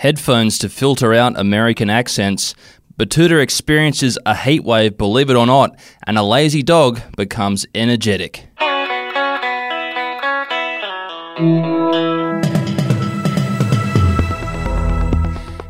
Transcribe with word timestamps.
headphones 0.00 0.56
to 0.56 0.66
filter 0.66 1.12
out 1.12 1.38
American 1.38 1.90
accents. 1.90 2.54
Batuta 2.98 3.38
experiences 3.42 4.18
a 4.24 4.34
heat 4.34 4.64
wave, 4.64 4.96
believe 4.96 5.28
it 5.28 5.36
or 5.36 5.44
not, 5.44 5.78
and 6.06 6.16
a 6.16 6.22
lazy 6.22 6.62
dog 6.62 7.02
becomes 7.18 7.66
energetic. 7.74 8.46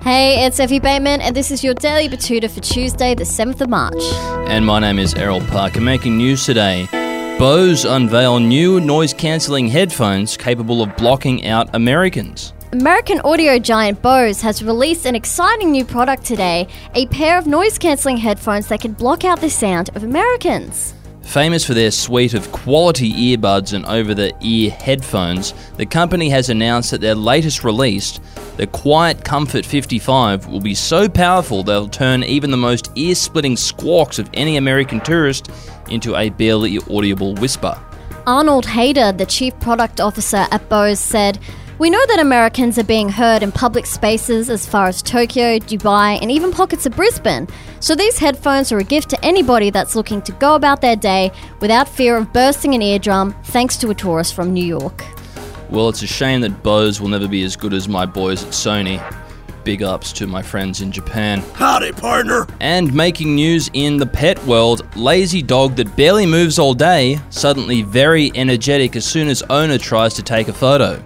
Hey, 0.02 0.44
it's 0.44 0.60
Effie 0.60 0.78
Bateman, 0.78 1.20
and 1.20 1.34
this 1.34 1.50
is 1.50 1.64
your 1.64 1.74
Daily 1.74 2.08
Batuta 2.08 2.48
for 2.48 2.60
Tuesday, 2.60 3.16
the 3.16 3.24
7th 3.24 3.60
of 3.60 3.68
March. 3.68 4.00
And 4.48 4.64
my 4.64 4.78
name 4.78 5.00
is 5.00 5.12
Errol 5.14 5.40
Parker, 5.40 5.80
making 5.80 6.16
news 6.16 6.46
today. 6.46 6.86
Bose 7.36 7.84
unveil 7.84 8.38
new 8.38 8.80
noise 8.80 9.12
cancelling 9.12 9.66
headphones 9.66 10.36
capable 10.36 10.82
of 10.82 10.96
blocking 10.96 11.46
out 11.46 11.68
Americans. 11.74 12.52
American 12.72 13.18
audio 13.22 13.58
giant 13.58 14.00
Bose 14.00 14.40
has 14.42 14.62
released 14.62 15.04
an 15.04 15.16
exciting 15.16 15.72
new 15.72 15.84
product 15.84 16.24
today 16.24 16.68
a 16.94 17.04
pair 17.06 17.36
of 17.36 17.48
noise 17.48 17.76
cancelling 17.76 18.16
headphones 18.16 18.68
that 18.68 18.80
can 18.80 18.92
block 18.92 19.24
out 19.24 19.40
the 19.40 19.50
sound 19.50 19.90
of 19.96 20.04
Americans. 20.04 20.94
Famous 21.22 21.64
for 21.64 21.74
their 21.74 21.90
suite 21.90 22.32
of 22.32 22.52
quality 22.52 23.12
earbuds 23.12 23.72
and 23.72 23.84
over 23.86 24.14
the 24.14 24.32
ear 24.40 24.70
headphones, 24.70 25.52
the 25.78 25.84
company 25.84 26.28
has 26.28 26.48
announced 26.48 26.92
that 26.92 27.00
their 27.00 27.16
latest 27.16 27.64
release, 27.64 28.20
the 28.56 28.68
Quiet 28.68 29.24
Comfort 29.24 29.66
55, 29.66 30.46
will 30.46 30.60
be 30.60 30.74
so 30.74 31.08
powerful 31.08 31.64
they'll 31.64 31.88
turn 31.88 32.22
even 32.22 32.52
the 32.52 32.56
most 32.56 32.92
ear 32.94 33.16
splitting 33.16 33.56
squawks 33.56 34.20
of 34.20 34.30
any 34.32 34.56
American 34.56 35.00
tourist 35.00 35.50
into 35.88 36.14
a 36.14 36.28
barely 36.28 36.78
audible 36.88 37.34
whisper. 37.34 37.76
Arnold 38.28 38.66
Hayder, 38.66 39.10
the 39.10 39.26
chief 39.26 39.58
product 39.58 40.00
officer 40.00 40.46
at 40.52 40.68
Bose, 40.68 41.00
said, 41.00 41.40
we 41.80 41.88
know 41.88 42.04
that 42.08 42.20
Americans 42.20 42.78
are 42.78 42.84
being 42.84 43.08
heard 43.08 43.42
in 43.42 43.50
public 43.50 43.86
spaces 43.86 44.50
as 44.50 44.66
far 44.66 44.86
as 44.86 45.00
Tokyo, 45.00 45.58
Dubai, 45.58 46.18
and 46.20 46.30
even 46.30 46.52
pockets 46.52 46.84
of 46.84 46.94
Brisbane. 46.94 47.48
So 47.80 47.94
these 47.94 48.18
headphones 48.18 48.70
are 48.70 48.76
a 48.76 48.84
gift 48.84 49.08
to 49.10 49.24
anybody 49.24 49.70
that's 49.70 49.96
looking 49.96 50.20
to 50.22 50.32
go 50.32 50.56
about 50.56 50.82
their 50.82 50.94
day 50.94 51.32
without 51.60 51.88
fear 51.88 52.18
of 52.18 52.34
bursting 52.34 52.74
an 52.74 52.82
eardrum 52.82 53.34
thanks 53.44 53.78
to 53.78 53.88
a 53.88 53.94
tourist 53.94 54.34
from 54.34 54.52
New 54.52 54.62
York. 54.62 55.06
Well, 55.70 55.88
it's 55.88 56.02
a 56.02 56.06
shame 56.06 56.42
that 56.42 56.62
Bose 56.62 57.00
will 57.00 57.08
never 57.08 57.26
be 57.26 57.44
as 57.44 57.56
good 57.56 57.72
as 57.72 57.88
my 57.88 58.04
boys 58.04 58.44
at 58.44 58.50
Sony. 58.50 59.00
Big 59.64 59.82
ups 59.82 60.12
to 60.12 60.26
my 60.26 60.42
friends 60.42 60.82
in 60.82 60.92
Japan. 60.92 61.40
Howdy, 61.54 61.92
partner. 61.92 62.46
And 62.60 62.92
making 62.92 63.34
news 63.34 63.70
in 63.72 63.96
the 63.96 64.06
pet 64.06 64.38
world, 64.44 64.86
lazy 64.96 65.40
dog 65.40 65.76
that 65.76 65.96
barely 65.96 66.26
moves 66.26 66.58
all 66.58 66.74
day, 66.74 67.18
suddenly 67.30 67.80
very 67.80 68.32
energetic 68.34 68.96
as 68.96 69.06
soon 69.06 69.28
as 69.28 69.42
owner 69.48 69.78
tries 69.78 70.12
to 70.14 70.22
take 70.22 70.48
a 70.48 70.52
photo. 70.52 71.02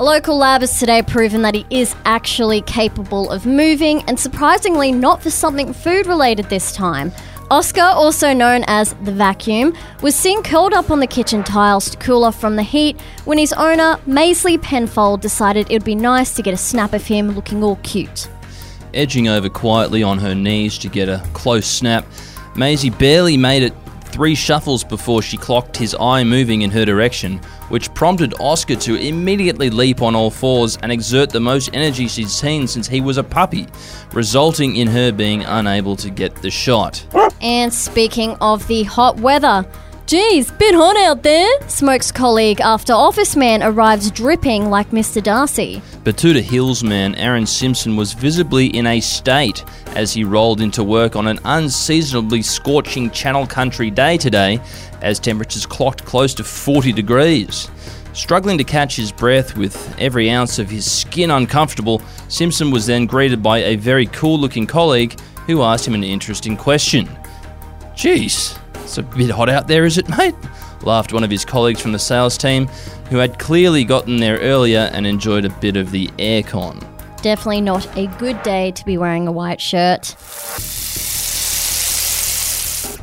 A 0.00 0.04
local 0.04 0.38
lab 0.38 0.60
has 0.60 0.78
today 0.78 1.02
proven 1.02 1.42
that 1.42 1.56
he 1.56 1.66
is 1.70 1.96
actually 2.04 2.60
capable 2.60 3.32
of 3.32 3.46
moving, 3.46 4.02
and 4.02 4.16
surprisingly, 4.16 4.92
not 4.92 5.20
for 5.20 5.30
something 5.30 5.72
food 5.72 6.06
related 6.06 6.48
this 6.48 6.70
time. 6.70 7.10
Oscar, 7.50 7.80
also 7.80 8.32
known 8.32 8.62
as 8.68 8.94
the 9.02 9.10
vacuum, 9.10 9.74
was 10.00 10.14
seen 10.14 10.44
curled 10.44 10.72
up 10.72 10.92
on 10.92 11.00
the 11.00 11.06
kitchen 11.08 11.42
tiles 11.42 11.90
to 11.90 11.96
cool 11.96 12.22
off 12.22 12.40
from 12.40 12.54
the 12.54 12.62
heat 12.62 13.00
when 13.24 13.38
his 13.38 13.52
owner, 13.54 13.98
Maisie 14.06 14.56
Penfold, 14.56 15.20
decided 15.20 15.68
it 15.68 15.72
would 15.72 15.84
be 15.84 15.96
nice 15.96 16.32
to 16.34 16.42
get 16.42 16.54
a 16.54 16.58
snap 16.58 16.92
of 16.92 17.04
him 17.04 17.32
looking 17.32 17.64
all 17.64 17.80
cute. 17.82 18.28
Edging 18.94 19.26
over 19.26 19.48
quietly 19.48 20.04
on 20.04 20.18
her 20.18 20.32
knees 20.32 20.78
to 20.78 20.88
get 20.88 21.08
a 21.08 21.26
close 21.32 21.66
snap, 21.66 22.06
Maisie 22.54 22.90
barely 22.90 23.36
made 23.36 23.64
it 23.64 23.72
three 24.18 24.34
shuffles 24.34 24.82
before 24.82 25.22
she 25.22 25.36
clocked 25.36 25.76
his 25.76 25.94
eye 26.00 26.24
moving 26.24 26.62
in 26.62 26.72
her 26.72 26.84
direction, 26.84 27.38
which 27.68 27.94
prompted 27.94 28.34
Oscar 28.40 28.74
to 28.74 28.96
immediately 28.96 29.70
leap 29.70 30.02
on 30.02 30.16
all 30.16 30.28
fours 30.28 30.76
and 30.82 30.90
exert 30.90 31.30
the 31.30 31.38
most 31.38 31.70
energy 31.72 32.08
she'd 32.08 32.28
seen 32.28 32.66
since 32.66 32.88
he 32.88 33.00
was 33.00 33.16
a 33.16 33.22
puppy, 33.22 33.68
resulting 34.12 34.74
in 34.74 34.88
her 34.88 35.12
being 35.12 35.44
unable 35.44 35.94
to 35.94 36.10
get 36.10 36.34
the 36.42 36.50
shot. 36.50 37.06
And 37.40 37.72
speaking 37.72 38.36
of 38.40 38.66
the 38.66 38.82
hot 38.82 39.20
weather, 39.20 39.64
Geez, 40.08 40.50
bit 40.52 40.74
hot 40.74 40.96
out 40.96 41.22
there, 41.22 41.46
smokes 41.68 42.10
colleague 42.10 42.62
after 42.62 42.94
office 42.94 43.36
man 43.36 43.62
arrives 43.62 44.10
dripping 44.10 44.70
like 44.70 44.88
Mr. 44.88 45.22
Darcy. 45.22 45.82
Batuta 46.02 46.40
Hills 46.40 46.82
man 46.82 47.14
Aaron 47.16 47.44
Simpson 47.44 47.94
was 47.94 48.14
visibly 48.14 48.68
in 48.68 48.86
a 48.86 49.00
state 49.00 49.62
as 49.88 50.14
he 50.14 50.24
rolled 50.24 50.62
into 50.62 50.82
work 50.82 51.14
on 51.14 51.26
an 51.26 51.38
unseasonably 51.44 52.40
scorching 52.40 53.10
Channel 53.10 53.46
Country 53.46 53.90
day 53.90 54.16
today 54.16 54.58
as 55.02 55.20
temperatures 55.20 55.66
clocked 55.66 56.06
close 56.06 56.32
to 56.32 56.42
40 56.42 56.90
degrees. 56.92 57.70
Struggling 58.14 58.56
to 58.56 58.64
catch 58.64 58.96
his 58.96 59.12
breath 59.12 59.58
with 59.58 59.94
every 59.98 60.30
ounce 60.30 60.58
of 60.58 60.70
his 60.70 60.90
skin 60.90 61.30
uncomfortable, 61.30 62.00
Simpson 62.28 62.70
was 62.70 62.86
then 62.86 63.04
greeted 63.04 63.42
by 63.42 63.58
a 63.58 63.76
very 63.76 64.06
cool 64.06 64.38
looking 64.38 64.66
colleague 64.66 65.20
who 65.46 65.60
asked 65.60 65.86
him 65.86 65.92
an 65.92 66.02
interesting 66.02 66.56
question. 66.56 67.06
Jeez, 67.94 68.58
it's 68.88 68.96
a 68.96 69.02
bit 69.02 69.28
hot 69.28 69.50
out 69.50 69.68
there, 69.68 69.84
is 69.84 69.98
it, 69.98 70.08
mate? 70.16 70.34
Laughed 70.82 71.12
one 71.12 71.22
of 71.22 71.30
his 71.30 71.44
colleagues 71.44 71.82
from 71.82 71.92
the 71.92 71.98
sales 71.98 72.38
team, 72.38 72.68
who 73.10 73.18
had 73.18 73.38
clearly 73.38 73.84
gotten 73.84 74.16
there 74.16 74.38
earlier 74.38 74.90
and 74.94 75.06
enjoyed 75.06 75.44
a 75.44 75.50
bit 75.50 75.76
of 75.76 75.90
the 75.90 76.06
aircon. 76.18 76.80
Definitely 77.20 77.60
not 77.60 77.86
a 77.98 78.06
good 78.18 78.42
day 78.42 78.70
to 78.70 78.84
be 78.86 78.96
wearing 78.96 79.28
a 79.28 79.32
white 79.32 79.60
shirt. 79.60 80.16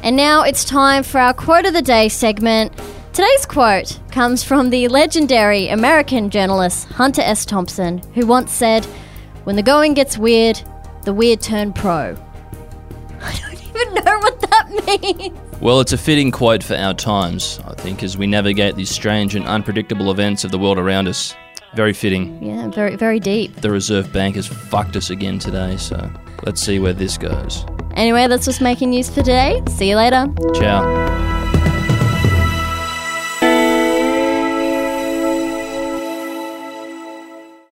And 0.03 0.15
now 0.15 0.41
it's 0.41 0.65
time 0.65 1.03
for 1.03 1.19
our 1.19 1.35
quote 1.35 1.65
of 1.65 1.73
the 1.73 1.83
day 1.83 2.09
segment. 2.09 2.73
Today's 3.13 3.45
quote 3.45 3.99
comes 4.09 4.43
from 4.43 4.71
the 4.71 4.87
legendary 4.87 5.67
American 5.67 6.31
journalist 6.31 6.87
Hunter 6.87 7.21
S. 7.21 7.45
Thompson, 7.45 8.01
who 8.15 8.25
once 8.25 8.51
said, 8.51 8.85
When 9.43 9.55
the 9.55 9.63
going 9.63 9.93
gets 9.93 10.17
weird, 10.17 10.59
the 11.03 11.13
weird 11.13 11.41
turn 11.41 11.73
pro. 11.73 12.17
I 13.21 13.33
don't 13.33 13.63
even 13.67 13.93
know 13.93 14.19
what 14.19 14.41
that 14.41 14.99
means. 15.03 15.44
Well, 15.61 15.79
it's 15.79 15.93
a 15.93 15.97
fitting 15.97 16.31
quote 16.31 16.63
for 16.63 16.75
our 16.75 16.93
times, 16.93 17.59
I 17.65 17.73
think, 17.73 18.03
as 18.03 18.17
we 18.17 18.27
navigate 18.27 18.75
these 18.75 18.89
strange 18.89 19.35
and 19.35 19.45
unpredictable 19.45 20.11
events 20.11 20.43
of 20.43 20.51
the 20.51 20.59
world 20.59 20.77
around 20.77 21.07
us. 21.07 21.35
Very 21.75 21.93
fitting. 21.93 22.41
Yeah, 22.43 22.69
very, 22.69 22.95
very 22.95 23.19
deep. 23.19 23.55
The 23.55 23.71
Reserve 23.71 24.11
Bank 24.13 24.35
has 24.35 24.47
fucked 24.47 24.95
us 24.95 25.09
again 25.09 25.39
today, 25.39 25.77
so 25.77 26.09
let's 26.45 26.61
see 26.61 26.79
where 26.79 26.93
this 26.93 27.17
goes. 27.17 27.65
Anyway, 27.95 28.27
that's 28.27 28.45
what's 28.47 28.61
making 28.61 28.91
news 28.91 29.09
for 29.09 29.15
today. 29.15 29.61
See 29.69 29.89
you 29.89 29.95
later. 29.95 30.27
Ciao. 30.53 31.24